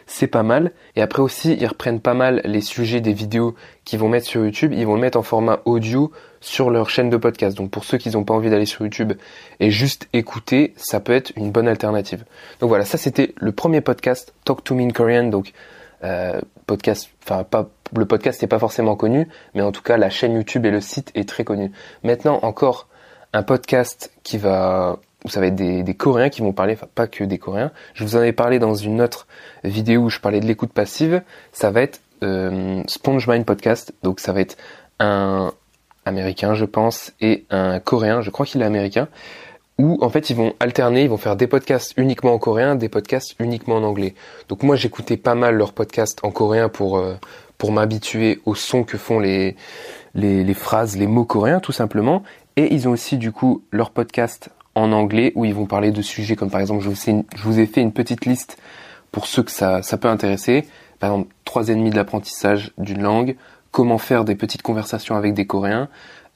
c'est 0.08 0.28
pas 0.28 0.44
mal. 0.44 0.72
Et 0.96 1.02
après 1.02 1.22
aussi, 1.22 1.54
ils 1.54 1.68
reprennent 1.68 2.02
pas 2.02 2.14
mal 2.14 2.42
les 2.44 2.62
sujets 2.62 3.00
des 3.00 3.14
vidéos 3.14 3.56
qu'ils 3.86 4.00
vont 4.00 4.10
mettre 4.10 4.28
sur 4.28 4.44
YouTube. 4.44 4.74
Ils 4.74 4.86
vont 4.86 4.96
le 4.96 5.02
mettre 5.02 5.18
en 5.18 5.24
format 5.24 5.62
audio 5.66 6.12
sur 6.42 6.70
leur 6.70 6.90
chaîne 6.90 7.10
de 7.10 7.18
podcast. 7.18 7.56
Donc 7.56 7.72
pour 7.72 7.86
ceux 7.86 7.98
qui 7.98 8.10
n'ont 8.10 8.24
pas 8.24 8.34
envie 8.34 8.50
d'aller 8.50 8.66
sur 8.66 8.82
YouTube 8.82 9.14
et 9.60 9.72
juste 9.72 10.10
écouter, 10.14 10.74
ça 10.76 11.00
peut 11.00 11.14
être 11.14 11.32
une 11.38 11.52
bonne 11.52 11.68
alternative. 11.68 12.26
Donc 12.60 12.70
voilà, 12.70 12.86
ça 12.86 12.98
c'était 12.98 13.34
le 13.38 13.52
premier 13.52 13.82
podcast 13.82 14.34
Talk 14.44 14.64
to 14.64 14.76
Me 14.76 14.84
in 14.84 14.90
Korean. 14.90 15.26
Donc 15.26 15.54
euh, 16.04 16.42
podcast, 16.66 17.10
enfin 17.24 17.44
pas 17.44 17.70
le 17.98 18.06
podcast 18.06 18.42
n'est 18.42 18.48
pas 18.48 18.60
forcément 18.60 18.96
connu, 18.96 19.28
mais 19.54 19.62
en 19.62 19.72
tout 19.72 19.82
cas 19.82 19.98
la 19.98 20.10
chaîne 20.10 20.34
YouTube 20.34 20.66
et 20.66 20.72
le 20.72 20.82
site 20.82 21.12
est 21.16 21.28
très 21.28 21.44
connu. 21.44 21.72
Maintenant 22.04 22.40
encore 22.44 22.88
un 23.34 23.44
podcast 23.44 24.12
qui 24.24 24.38
va, 24.38 25.00
ça 25.26 25.40
va 25.40 25.48
être 25.48 25.56
des, 25.56 25.96
Coréens 25.96 26.30
qui 26.30 26.42
vont 26.42 26.54
parler, 26.54 26.74
enfin 26.74 26.88
pas 26.94 27.08
que 27.08 27.24
des 27.24 27.38
Coréens. 27.38 27.72
Je 27.94 28.04
vous 28.04 28.16
en 28.16 28.20
avais 28.20 28.34
parlé 28.34 28.60
dans 28.60 28.76
une 28.76 29.02
autre 29.02 29.28
vidéo 29.64 30.02
où 30.02 30.10
je 30.10 30.20
parlais 30.20 30.40
de 30.40 30.46
l'écoute 30.46 30.74
passive. 30.74 31.22
Ça 31.52 31.72
va 31.72 31.82
être 31.82 32.02
euh, 32.24 32.84
Podcast, 33.46 33.94
donc 34.04 34.20
ça 34.20 34.32
va 34.34 34.42
être 34.42 34.58
un 35.00 35.52
américain 36.06 36.54
je 36.54 36.66
pense 36.66 37.14
et 37.22 37.46
un 37.50 37.80
coréen, 37.80 38.22
je 38.22 38.30
crois 38.30 38.46
qu'il 38.46 38.62
est 38.62 38.66
américain, 38.66 39.08
où 39.78 39.98
en 40.02 40.10
fait 40.10 40.30
ils 40.30 40.36
vont 40.36 40.54
alterner, 40.60 41.04
ils 41.04 41.10
vont 41.10 41.18
faire 41.18 41.36
des 41.36 41.48
podcasts 41.48 41.94
uniquement 41.98 42.34
en 42.34 42.40
coréen, 42.40 42.76
des 42.76 42.90
podcasts 42.90 43.36
uniquement 43.40 43.76
en 43.76 43.84
anglais. 43.84 44.16
Donc 44.50 44.64
moi 44.64 44.76
j'écoutais 44.76 45.18
pas 45.18 45.36
mal 45.36 45.56
leurs 45.56 45.74
podcasts 45.74 46.20
en 46.24 46.32
coréen 46.32 46.70
pour 46.70 46.98
euh, 46.98 47.16
pour 47.62 47.72
m'habituer 47.72 48.42
au 48.48 48.56
son 48.56 48.84
que 48.84 48.98
font 48.98 49.20
les, 49.20 49.56
phrases, 50.56 50.98
les 50.98 51.06
mots 51.06 51.26
coréens 51.26 51.60
tout 51.60 51.72
simplement. 51.72 52.24
Et 52.56 52.74
ils 52.74 52.88
ont 52.88 52.92
aussi 52.92 53.20
du 53.20 53.32
coup 53.32 53.62
leur 53.72 53.92
podcast 53.92 54.50
en 54.74 54.92
anglais 54.92 55.32
où 55.36 55.46
ils 55.46 55.54
vont 55.54 55.68
parler 55.68 55.92
de 55.92 56.02
sujets 56.02 56.36
comme 56.36 56.50
par 56.50 56.60
exemple 56.60 56.84
je 56.84 56.90
vous, 57.44 57.60
ai 57.60 57.68
fait 57.68 57.82
une 57.82 57.92
petite 57.92 58.26
liste 58.26 58.58
pour 59.12 59.28
ceux 59.28 59.44
que 59.44 59.52
ça, 59.52 59.84
ça 59.84 59.98
peut 59.98 60.08
intéresser. 60.08 60.66
Par 61.00 61.12
exemple, 61.12 61.32
trois 61.46 61.68
ennemis 61.68 61.92
de 61.92 61.98
l'apprentissage 61.98 62.72
d'une 62.80 63.04
langue, 63.04 63.36
comment 63.70 64.00
faire 64.00 64.26
des 64.26 64.34
petites 64.34 64.64
conversations 64.64 65.16
avec 65.16 65.36
des 65.36 65.46
Coréens, 65.46 65.88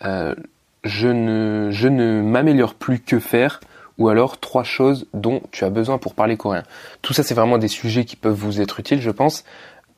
euh, 0.03 0.35
je 0.83 1.07
ne, 1.07 1.71
je 1.71 1.87
ne 1.87 2.21
m'améliore 2.21 2.75
plus 2.75 2.99
que 2.99 3.17
faire, 3.17 3.61
ou 3.97 4.09
alors 4.09 4.39
trois 4.39 4.63
choses 4.63 5.07
dont 5.13 5.41
tu 5.51 5.63
as 5.63 5.69
besoin 5.69 5.97
pour 5.97 6.13
parler 6.13 6.37
coréen. 6.37 6.63
Tout 7.01 7.13
ça, 7.13 7.23
c'est 7.23 7.33
vraiment 7.33 7.57
des 7.57 7.67
sujets 7.67 8.05
qui 8.05 8.15
peuvent 8.15 8.35
vous 8.35 8.61
être 8.61 8.79
utiles, 8.79 9.01
je 9.01 9.11
pense. 9.11 9.43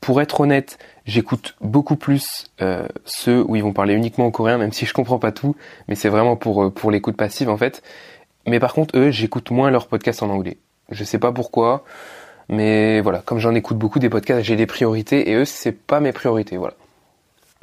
Pour 0.02 0.22
être 0.22 0.42
honnête, 0.42 0.78
j'écoute 1.06 1.56
beaucoup 1.60 1.96
plus 1.96 2.48
euh, 2.62 2.88
ceux 3.06 3.44
où 3.44 3.56
ils 3.56 3.64
vont 3.64 3.74
parler 3.74 3.94
uniquement 3.94 4.28
en 4.28 4.32
coréen, 4.32 4.58
même 4.58 4.72
si 4.72 4.86
je 4.86 4.94
comprends 4.94 5.20
pas 5.20 5.32
tout, 5.32 5.56
mais 5.88 5.96
c'est 5.96 6.10
vraiment 6.10 6.36
pour 6.36 6.64
euh, 6.64 6.70
pour 6.70 6.92
l'écoute 6.92 7.18
passive 7.18 7.50
en 7.50 7.58
fait. 7.58 7.82
Mais 8.46 8.60
par 8.60 8.74
contre, 8.74 8.98
eux, 8.98 9.12
j'écoute 9.12 9.52
moins 9.52 9.72
leurs 9.72 9.88
podcasts 9.88 10.24
en 10.24 10.30
anglais. 10.30 10.58
Je 10.90 11.04
sais 11.04 11.20
pas 11.20 11.32
pourquoi, 11.32 11.84
mais 12.50 13.02
voilà, 13.02 13.20
comme 13.20 13.40
j'en 13.40 13.56
écoute 13.56 13.78
beaucoup 13.78 14.00
des 14.00 14.10
podcasts, 14.10 14.46
j'ai 14.46 14.56
des 14.56 14.68
priorités 14.68 15.30
et 15.30 15.36
eux, 15.36 15.46
c'est 15.46 15.74
pas 15.74 16.00
mes 16.00 16.14
priorités, 16.14 16.58
voilà. 16.58 16.76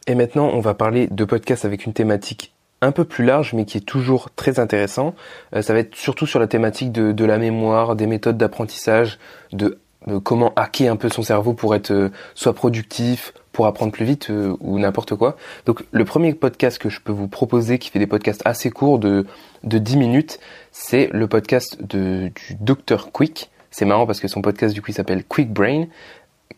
Et 0.06 0.14
maintenant, 0.14 0.50
on 0.52 0.60
va 0.60 0.74
parler 0.74 1.06
de 1.06 1.24
podcasts 1.24 1.64
avec 1.64 1.86
une 1.86 1.94
thématique 1.94 2.52
un 2.82 2.92
peu 2.92 3.04
plus 3.04 3.24
large, 3.24 3.54
mais 3.54 3.64
qui 3.64 3.78
est 3.78 3.86
toujours 3.86 4.30
très 4.30 4.58
intéressant. 4.58 5.14
Euh, 5.54 5.62
ça 5.62 5.72
va 5.72 5.78
être 5.78 5.94
surtout 5.94 6.26
sur 6.26 6.38
la 6.38 6.46
thématique 6.46 6.92
de, 6.92 7.12
de 7.12 7.24
la 7.24 7.38
mémoire, 7.38 7.96
des 7.96 8.06
méthodes 8.06 8.36
d'apprentissage, 8.36 9.18
de 9.52 9.78
comment 10.23 10.52
hacker 10.56 10.92
un 10.92 10.96
peu 10.96 11.08
son 11.08 11.23
cerveau 11.23 11.54
pour 11.54 11.75
être 11.75 11.90
euh, 11.90 12.11
soit 12.34 12.54
productif, 12.54 13.32
pour 13.52 13.66
apprendre 13.66 13.92
plus 13.92 14.04
vite 14.04 14.30
euh, 14.30 14.56
ou 14.61 14.78
n'importe 14.78 15.14
quoi. 15.14 15.37
Donc 15.66 15.84
le 15.92 16.04
premier 16.04 16.34
podcast 16.34 16.78
que 16.78 16.88
je 16.88 17.00
peux 17.00 17.12
vous 17.12 17.28
proposer 17.28 17.78
qui 17.78 17.90
fait 17.90 17.99
des 17.99 18.06
podcasts 18.06 18.42
assez 18.44 18.70
courts 18.70 18.99
de, 18.99 19.26
de 19.62 19.78
10 19.78 19.96
minutes, 19.96 20.40
c'est 20.73 21.08
le 21.12 21.26
podcast 21.28 21.82
de, 21.82 22.30
du 22.34 22.56
Dr 22.61 23.12
Quick. 23.12 23.50
C'est 23.70 23.84
marrant 23.84 24.06
parce 24.06 24.20
que 24.20 24.28
son 24.28 24.42
podcast 24.42 24.75
du 24.75 24.82
coup 24.82 24.92
s'appelle 24.92 25.25
Quick 25.25 25.52
Brain. 25.52 25.87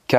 K 0.09 0.17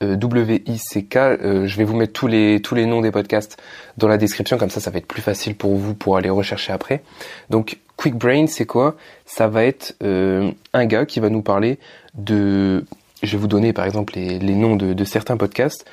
W-I-C-K. 0.00 1.16
Euh, 1.16 1.66
je 1.66 1.76
vais 1.76 1.84
vous 1.84 1.94
mettre 1.94 2.14
tous 2.14 2.26
les, 2.26 2.62
tous 2.62 2.74
les 2.74 2.86
noms 2.86 3.02
des 3.02 3.10
podcasts 3.10 3.62
dans 3.98 4.08
la 4.08 4.16
description, 4.16 4.56
comme 4.56 4.70
ça 4.70 4.80
ça 4.80 4.90
va 4.90 4.98
être 4.98 5.06
plus 5.06 5.20
facile 5.20 5.54
pour 5.54 5.76
vous 5.76 5.94
pour 5.94 6.16
aller 6.16 6.30
rechercher 6.30 6.72
après. 6.72 7.02
Donc 7.50 7.78
Quick 8.00 8.14
Brain, 8.14 8.46
c'est 8.46 8.64
quoi? 8.64 8.96
Ça 9.26 9.46
va 9.46 9.62
être 9.64 9.94
euh, 10.02 10.52
un 10.72 10.86
gars 10.86 11.04
qui 11.04 11.20
va 11.20 11.28
nous 11.28 11.42
parler 11.42 11.78
de... 12.14 12.86
Je 13.22 13.32
vais 13.32 13.36
vous 13.36 13.46
donner 13.46 13.74
par 13.74 13.84
exemple 13.84 14.14
les, 14.16 14.54
noms 14.54 14.74
de, 14.74 15.04
certains 15.04 15.36
podcasts. 15.36 15.84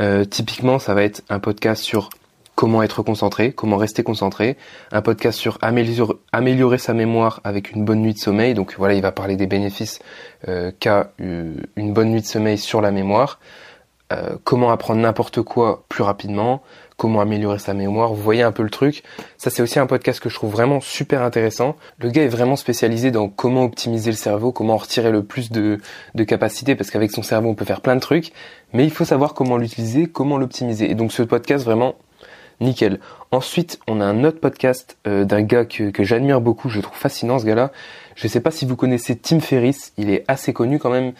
Euh, 0.00 0.24
typiquement, 0.24 0.78
ça 0.78 0.94
va 0.94 1.02
être 1.02 1.22
un 1.28 1.38
podcast 1.38 1.82
sur 1.82 2.08
comment 2.54 2.82
être 2.82 3.02
concentré, 3.02 3.52
comment 3.52 3.76
rester 3.76 4.02
concentré, 4.02 4.56
un 4.90 5.02
podcast 5.02 5.38
sur 5.38 5.58
améliorer, 5.60 6.78
sa 6.78 6.94
mémoire 6.94 7.42
avec 7.44 7.72
une 7.72 7.84
bonne 7.84 8.00
nuit 8.00 8.14
de 8.14 8.18
sommeil. 8.18 8.54
Donc 8.54 8.76
voilà, 8.78 8.94
il 8.94 9.02
va 9.02 9.12
parler 9.12 9.36
des 9.36 9.46
bénéfices 9.46 9.98
euh, 10.48 10.72
qu'a 10.80 11.12
une 11.18 11.92
bonne 11.92 12.08
nuit 12.08 12.22
de 12.22 12.26
sommeil 12.26 12.56
sur 12.56 12.80
la 12.80 12.90
mémoire. 12.90 13.38
Comment 14.42 14.72
apprendre 14.72 15.00
n'importe 15.00 15.40
quoi 15.40 15.84
plus 15.88 16.02
rapidement, 16.02 16.62
comment 17.00 17.22
améliorer 17.22 17.58
sa 17.58 17.72
mémoire. 17.72 18.12
Vous 18.12 18.22
voyez 18.22 18.42
un 18.42 18.52
peu 18.52 18.62
le 18.62 18.68
truc. 18.68 19.02
Ça, 19.38 19.48
c'est 19.48 19.62
aussi 19.62 19.78
un 19.78 19.86
podcast 19.86 20.20
que 20.20 20.28
je 20.28 20.34
trouve 20.34 20.52
vraiment 20.52 20.82
super 20.82 21.22
intéressant. 21.22 21.76
Le 21.98 22.10
gars 22.10 22.24
est 22.24 22.28
vraiment 22.28 22.56
spécialisé 22.56 23.10
dans 23.10 23.30
comment 23.30 23.64
optimiser 23.64 24.10
le 24.10 24.18
cerveau, 24.18 24.52
comment 24.52 24.74
en 24.74 24.76
retirer 24.76 25.10
le 25.10 25.24
plus 25.24 25.50
de, 25.50 25.78
de 26.14 26.24
capacité, 26.24 26.74
parce 26.74 26.90
qu'avec 26.90 27.10
son 27.10 27.22
cerveau, 27.22 27.48
on 27.48 27.54
peut 27.54 27.64
faire 27.64 27.80
plein 27.80 27.96
de 27.96 28.00
trucs, 28.00 28.32
mais 28.74 28.84
il 28.84 28.90
faut 28.90 29.06
savoir 29.06 29.32
comment 29.32 29.56
l'utiliser, 29.56 30.08
comment 30.08 30.36
l'optimiser. 30.36 30.90
Et 30.90 30.94
donc, 30.94 31.10
ce 31.10 31.22
podcast, 31.22 31.64
vraiment, 31.64 31.94
nickel. 32.60 33.00
Ensuite, 33.30 33.80
on 33.88 34.02
a 34.02 34.04
un 34.04 34.22
autre 34.22 34.38
podcast 34.38 34.98
euh, 35.06 35.24
d'un 35.24 35.40
gars 35.40 35.64
que, 35.64 35.88
que 35.88 36.04
j'admire 36.04 36.42
beaucoup, 36.42 36.68
je 36.68 36.80
trouve 36.80 36.98
fascinant 36.98 37.38
ce 37.38 37.46
gars-là. 37.46 37.72
Je 38.14 38.28
sais 38.28 38.40
pas 38.40 38.50
si 38.50 38.66
vous 38.66 38.76
connaissez 38.76 39.16
Tim 39.16 39.40
Ferriss, 39.40 39.94
il 39.96 40.10
est 40.10 40.22
assez 40.28 40.52
connu 40.52 40.78
quand 40.78 40.90
même. 40.90 41.14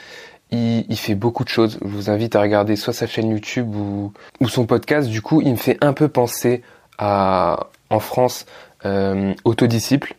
Il, 0.52 0.96
fait 0.96 1.14
beaucoup 1.14 1.44
de 1.44 1.48
choses. 1.48 1.78
Je 1.80 1.88
vous 1.88 2.10
invite 2.10 2.34
à 2.34 2.40
regarder 2.40 2.74
soit 2.74 2.92
sa 2.92 3.06
chaîne 3.06 3.30
YouTube 3.30 3.74
ou, 3.74 4.12
son 4.48 4.66
podcast. 4.66 5.08
Du 5.08 5.22
coup, 5.22 5.40
il 5.40 5.52
me 5.52 5.56
fait 5.56 5.78
un 5.80 5.92
peu 5.92 6.08
penser 6.08 6.62
à, 6.98 7.68
en 7.88 8.00
France, 8.00 8.46
euh, 8.84 9.32
Autodisciple 9.44 10.16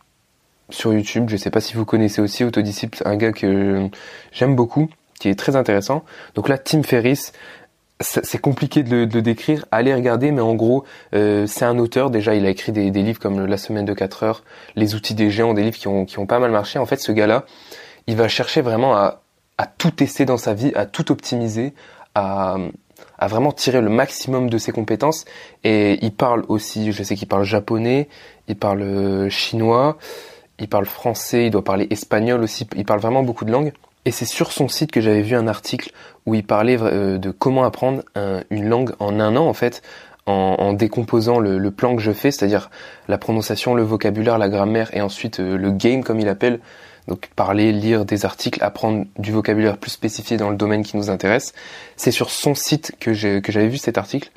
sur 0.70 0.94
YouTube. 0.94 1.26
Je 1.28 1.36
sais 1.36 1.50
pas 1.50 1.60
si 1.60 1.74
vous 1.74 1.84
connaissez 1.84 2.22
aussi 2.22 2.44
Autodisciple, 2.44 3.02
un 3.04 3.16
gars 3.16 3.32
que 3.32 3.88
j'aime 4.32 4.56
beaucoup, 4.56 4.88
qui 5.20 5.28
est 5.28 5.38
très 5.38 5.54
intéressant. 5.54 6.02
Donc 6.34 6.48
là, 6.48 6.56
Tim 6.56 6.82
Ferriss, 6.82 7.32
c'est 8.00 8.40
compliqué 8.40 8.82
de 8.82 8.96
le, 8.96 9.06
décrire. 9.06 9.66
Allez 9.70 9.94
regarder, 9.94 10.32
mais 10.32 10.40
en 10.40 10.54
gros, 10.54 10.84
euh, 11.14 11.46
c'est 11.46 11.64
un 11.64 11.78
auteur. 11.78 12.10
Déjà, 12.10 12.34
il 12.34 12.46
a 12.46 12.50
écrit 12.50 12.72
des, 12.72 12.90
livres 12.90 13.20
comme 13.20 13.44
La 13.46 13.56
semaine 13.56 13.84
de 13.84 13.94
4 13.94 14.22
heures, 14.22 14.44
Les 14.76 14.94
outils 14.94 15.14
des 15.14 15.30
géants, 15.30 15.54
des 15.54 15.62
livres 15.62 15.78
qui 15.78 15.88
ont, 15.88 16.04
qui 16.04 16.18
ont 16.18 16.26
pas 16.26 16.38
mal 16.38 16.50
marché. 16.50 16.78
En 16.78 16.86
fait, 16.86 17.00
ce 17.00 17.12
gars-là, 17.12 17.44
il 18.06 18.16
va 18.16 18.28
chercher 18.28 18.62
vraiment 18.62 18.96
à, 18.96 19.21
à 19.62 19.66
tout 19.66 19.92
tester 19.92 20.24
dans 20.24 20.38
sa 20.38 20.54
vie, 20.54 20.72
à 20.74 20.86
tout 20.86 21.12
optimiser, 21.12 21.72
à, 22.16 22.56
à 23.16 23.28
vraiment 23.28 23.52
tirer 23.52 23.80
le 23.80 23.90
maximum 23.90 24.50
de 24.50 24.58
ses 24.58 24.72
compétences. 24.72 25.24
Et 25.62 26.04
il 26.04 26.12
parle 26.12 26.44
aussi, 26.48 26.90
je 26.90 27.02
sais 27.04 27.14
qu'il 27.14 27.28
parle 27.28 27.44
japonais, 27.44 28.08
il 28.48 28.56
parle 28.56 28.82
euh, 28.82 29.30
chinois, 29.30 29.98
il 30.58 30.68
parle 30.68 30.86
français, 30.86 31.46
il 31.46 31.50
doit 31.50 31.62
parler 31.62 31.86
espagnol 31.90 32.42
aussi, 32.42 32.66
il 32.74 32.84
parle 32.84 32.98
vraiment 32.98 33.22
beaucoup 33.22 33.44
de 33.44 33.52
langues. 33.52 33.72
Et 34.04 34.10
c'est 34.10 34.24
sur 34.24 34.50
son 34.50 34.66
site 34.66 34.90
que 34.90 35.00
j'avais 35.00 35.22
vu 35.22 35.36
un 35.36 35.46
article 35.46 35.92
où 36.26 36.34
il 36.34 36.44
parlait 36.44 36.76
euh, 36.80 37.18
de 37.18 37.30
comment 37.30 37.62
apprendre 37.62 38.02
une 38.50 38.68
langue 38.68 38.94
en 38.98 39.20
un 39.20 39.36
an 39.36 39.46
en 39.46 39.54
fait, 39.54 39.80
en, 40.26 40.72
décomposant 40.72 41.38
le, 41.38 41.70
plan 41.70 41.96
que 41.96 42.02
je 42.02 42.12
fais, 42.12 42.30
c'est-à-dire 42.30 42.70
la 43.08 43.18
prononciation, 43.18 43.74
le 43.74 43.82
vocabulaire, 43.82 44.38
la 44.38 44.48
grammaire 44.48 44.90
et 44.94 45.00
ensuite 45.00 45.40
euh, 45.40 45.56
le 45.56 45.70
game 45.72 46.04
comme 46.04 46.20
il 46.20 46.28
appelle. 46.28 46.60
Donc 47.08 47.30
parler, 47.34 47.72
lire 47.72 48.04
des 48.04 48.24
articles, 48.24 48.62
apprendre 48.62 49.06
du 49.18 49.32
vocabulaire 49.32 49.76
plus 49.76 49.90
spécifié 49.90 50.36
dans 50.36 50.50
le 50.50 50.56
domaine 50.56 50.84
qui 50.84 50.96
nous 50.96 51.10
intéresse. 51.10 51.52
C'est 51.96 52.12
sur 52.12 52.30
son 52.30 52.54
site 52.54 52.92
que 53.00 53.12
j'avais 53.12 53.68
vu 53.68 53.78
cet 53.78 53.98
article. 53.98 54.30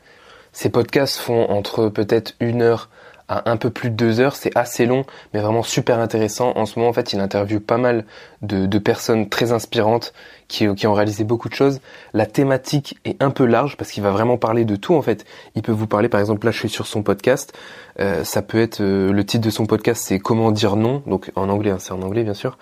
Ces 0.52 0.70
podcasts 0.70 1.18
font 1.18 1.50
entre 1.50 1.90
peut-être 1.90 2.34
une 2.40 2.62
heure 2.62 2.90
à 3.28 3.50
un 3.50 3.58
peu 3.58 3.70
plus 3.70 3.90
de 3.90 3.96
deux 3.96 4.20
heures. 4.20 4.36
C'est 4.36 4.56
assez 4.56 4.86
long, 4.86 5.06
mais 5.34 5.40
vraiment 5.40 5.64
super 5.64 6.00
intéressant. 6.00 6.54
En 6.56 6.66
ce 6.66 6.78
moment, 6.78 6.90
en 6.90 6.94
fait, 6.94 7.14
il 7.14 7.20
interviewe 7.20 7.60
pas 7.60 7.78
mal 7.78 8.06
de, 8.42 8.78
personnes 8.78 9.30
très 9.30 9.52
inspirantes 9.52 10.14
qui, 10.48 10.74
qui, 10.76 10.86
ont 10.86 10.94
réalisé 10.94 11.24
beaucoup 11.24 11.50
de 11.50 11.56
choses. 11.56 11.80
La 12.14 12.26
thématique 12.26 12.98
est 13.04 13.22
un 13.22 13.32
peu 13.32 13.46
large 13.46 13.78
parce 13.78 13.92
qu'il 13.92 14.04
va 14.04 14.12
vraiment 14.12 14.38
parler 14.38 14.66
de 14.66 14.76
tout, 14.76 14.96
en 14.96 15.02
fait. 15.02 15.26
Il 15.56 15.62
peut 15.62 15.72
vous 15.72 15.88
parler, 15.88 16.10
par 16.10 16.20
exemple, 16.20 16.46
là, 16.46 16.52
je 16.52 16.60
suis 16.60 16.70
sur 16.70 16.88
son 16.88 17.04
podcast. 17.04 17.58
Euh, 18.00 18.24
ça 18.24 18.42
peut 18.42 18.60
être, 18.60 18.82
euh, 18.82 19.12
le 19.12 19.26
titre 19.26 19.46
de 19.46 19.50
son 19.50 19.66
podcast, 19.66 20.04
c'est 20.06 20.20
Comment 20.20 20.52
dire 20.52 20.76
non. 20.76 21.02
Donc, 21.08 21.32
en 21.36 21.50
anglais, 21.50 21.72
hein, 21.72 21.78
c'est 21.80 21.94
en 21.94 22.02
anglais, 22.02 22.24
bien 22.24 22.34
sûr. 22.34 22.58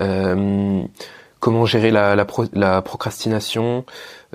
Euh, 0.00 0.82
comment 1.40 1.66
gérer 1.66 1.90
la, 1.90 2.16
la, 2.16 2.82
procrastination, 2.82 3.84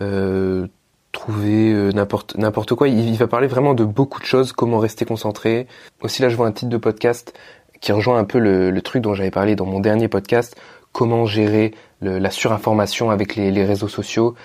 euh, 0.01 0.67
trouver 1.13 1.71
euh, 1.71 1.91
n'importe 1.93 2.35
n'importe 2.35 2.75
quoi. 2.75 2.89
Il, 2.89 3.15
va 3.15 3.27
parler 3.27 3.47
vraiment 3.47 3.73
de 3.73 3.85
beaucoup 3.85 4.19
de 4.19 4.25
choses, 4.25 4.51
comment 4.51 4.79
rester 4.79 5.05
concentré. 5.05 5.67
Aussi 6.01 6.21
là, 6.21 6.27
je 6.27 6.35
vois 6.35 6.47
un 6.47 6.51
titre 6.51 6.69
de 6.69 6.77
podcast 6.77 7.33
qui 7.79 7.93
rejoint 7.93 8.17
un 8.17 8.25
peu 8.25 8.39
le, 8.39 8.81
truc 8.81 9.01
dont 9.01 9.13
j'avais 9.13 9.31
parlé 9.31 9.55
dans 9.55 9.65
mon 9.65 9.79
dernier 9.79 10.09
podcast, 10.09 10.59
comment 10.91 11.25
gérer 11.25 11.73
la 12.01 12.31
surinformation 12.31 13.11
avec 13.11 13.35
les, 13.35 13.65
réseaux 13.65 13.87
sociaux, 13.87 14.35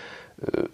euh, 0.56 0.66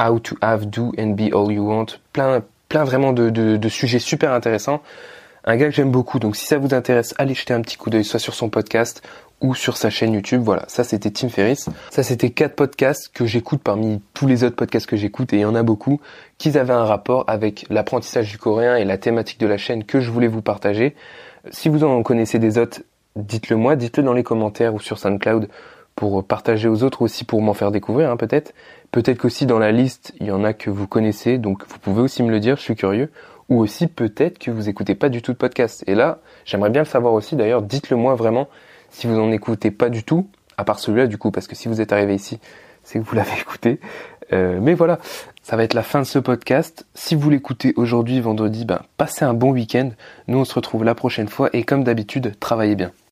how 0.00 0.18
to 0.18 0.36
have, 0.40 0.66
do 0.66 0.92
and 0.98 1.08
be 1.08 1.34
all 1.34 1.52
you 1.52 1.66
want, 1.66 1.98
plein 2.12 2.42
plein 2.68 2.84
vraiment 2.84 3.12
de, 3.12 3.30
de 3.30 3.68
sujets 3.68 3.98
super 3.98 4.32
intéressants. 4.32 4.82
Un 5.46 5.56
gars 5.56 5.66
que 5.66 5.74
j'aime 5.74 5.90
beaucoup, 5.90 6.18
donc 6.18 6.36
si 6.36 6.46
ça 6.46 6.56
vous 6.56 6.72
intéresse, 6.72 7.14
allez 7.18 7.34
jeter 7.34 7.52
un 7.52 7.60
petit 7.60 7.76
coup 7.76 7.90
d'œil 7.90 8.04
soit 8.04 8.18
sur 8.18 8.32
son 8.32 8.48
podcast 8.48 9.02
ou 9.42 9.54
sur 9.54 9.76
sa 9.76 9.90
chaîne 9.90 10.14
YouTube. 10.14 10.40
Voilà, 10.42 10.64
ça 10.68 10.84
c'était 10.84 11.10
Tim 11.10 11.28
Ferriss. 11.28 11.68
Ça 11.90 12.02
c'était 12.02 12.30
quatre 12.30 12.56
podcasts 12.56 13.10
que 13.12 13.26
j'écoute 13.26 13.60
parmi 13.62 14.00
tous 14.14 14.26
les 14.26 14.42
autres 14.42 14.56
podcasts 14.56 14.86
que 14.86 14.96
j'écoute 14.96 15.34
et 15.34 15.36
il 15.36 15.40
y 15.40 15.44
en 15.44 15.54
a 15.54 15.62
beaucoup 15.62 16.00
qui 16.38 16.56
avaient 16.56 16.72
un 16.72 16.84
rapport 16.84 17.24
avec 17.26 17.66
l'apprentissage 17.68 18.30
du 18.30 18.38
coréen 18.38 18.76
et 18.76 18.86
la 18.86 18.96
thématique 18.96 19.38
de 19.38 19.46
la 19.46 19.58
chaîne 19.58 19.84
que 19.84 20.00
je 20.00 20.10
voulais 20.10 20.28
vous 20.28 20.40
partager. 20.40 20.94
Si 21.50 21.68
vous 21.68 21.84
en 21.84 22.02
connaissez 22.02 22.38
des 22.38 22.56
autres, 22.56 22.80
dites-le 23.14 23.56
moi, 23.56 23.76
dites-le 23.76 24.02
dans 24.02 24.14
les 24.14 24.22
commentaires 24.22 24.72
ou 24.72 24.80
sur 24.80 24.98
SoundCloud 24.98 25.50
pour 25.94 26.24
partager 26.24 26.68
aux 26.68 26.82
autres 26.82 27.02
aussi 27.02 27.24
pour 27.24 27.42
m'en 27.42 27.54
faire 27.54 27.70
découvrir 27.70 28.10
hein, 28.10 28.16
peut-être. 28.16 28.54
Peut-être 28.92 29.18
qu'aussi 29.18 29.44
dans 29.44 29.58
la 29.58 29.72
liste, 29.72 30.14
il 30.20 30.26
y 30.28 30.30
en 30.30 30.42
a 30.42 30.52
que 30.52 30.70
vous 30.70 30.86
connaissez, 30.86 31.36
donc 31.36 31.64
vous 31.68 31.78
pouvez 31.78 32.00
aussi 32.00 32.22
me 32.22 32.30
le 32.30 32.40
dire, 32.40 32.56
je 32.56 32.62
suis 32.62 32.76
curieux. 32.76 33.10
Ou 33.48 33.58
aussi 33.60 33.86
peut-être 33.86 34.38
que 34.38 34.50
vous 34.50 34.68
écoutez 34.68 34.94
pas 34.94 35.08
du 35.08 35.22
tout 35.22 35.32
de 35.32 35.36
podcast. 35.36 35.84
Et 35.86 35.94
là, 35.94 36.18
j'aimerais 36.44 36.70
bien 36.70 36.82
le 36.82 36.86
savoir 36.86 37.12
aussi 37.12 37.36
d'ailleurs, 37.36 37.62
dites-le 37.62 37.96
moi 37.96 38.14
vraiment 38.14 38.48
si 38.90 39.06
vous 39.06 39.18
en 39.18 39.32
écoutez 39.32 39.70
pas 39.70 39.88
du 39.88 40.04
tout, 40.04 40.28
à 40.56 40.64
part 40.64 40.78
celui-là 40.78 41.06
du 41.06 41.18
coup, 41.18 41.30
parce 41.30 41.48
que 41.48 41.56
si 41.56 41.68
vous 41.68 41.80
êtes 41.80 41.92
arrivé 41.92 42.14
ici, 42.14 42.38
c'est 42.84 42.98
que 43.00 43.04
vous 43.04 43.14
l'avez 43.16 43.38
écouté. 43.40 43.80
Euh, 44.32 44.58
mais 44.62 44.74
voilà, 44.74 44.98
ça 45.42 45.56
va 45.56 45.64
être 45.64 45.74
la 45.74 45.82
fin 45.82 46.00
de 46.00 46.06
ce 46.06 46.18
podcast. 46.18 46.86
Si 46.94 47.14
vous 47.14 47.28
l'écoutez 47.28 47.74
aujourd'hui, 47.76 48.20
vendredi, 48.20 48.64
ben, 48.64 48.80
passez 48.96 49.24
un 49.24 49.34
bon 49.34 49.50
week-end. 49.50 49.90
Nous, 50.28 50.38
on 50.38 50.44
se 50.44 50.54
retrouve 50.54 50.84
la 50.84 50.94
prochaine 50.94 51.28
fois 51.28 51.50
et 51.52 51.64
comme 51.64 51.84
d'habitude, 51.84 52.38
travaillez 52.40 52.76
bien. 52.76 52.92